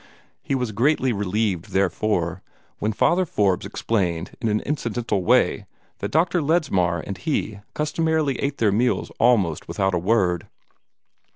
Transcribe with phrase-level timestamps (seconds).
[0.41, 2.41] He was greatly relieved, therefore,
[2.79, 5.67] when Father Forbes explained in an incidental way
[5.99, 6.41] that Dr.
[6.41, 10.47] Ledsmar and he customarily ate their meals almost without a word.